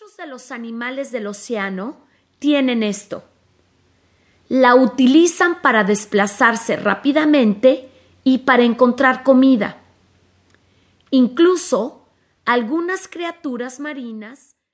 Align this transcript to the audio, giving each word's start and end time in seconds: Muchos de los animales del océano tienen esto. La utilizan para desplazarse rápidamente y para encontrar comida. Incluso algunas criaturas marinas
Muchos 0.00 0.16
de 0.16 0.28
los 0.28 0.52
animales 0.52 1.10
del 1.10 1.26
océano 1.26 1.96
tienen 2.38 2.84
esto. 2.84 3.24
La 4.48 4.76
utilizan 4.76 5.60
para 5.60 5.82
desplazarse 5.82 6.76
rápidamente 6.76 7.90
y 8.22 8.38
para 8.38 8.62
encontrar 8.62 9.24
comida. 9.24 9.78
Incluso 11.10 12.06
algunas 12.44 13.08
criaturas 13.08 13.80
marinas 13.80 14.54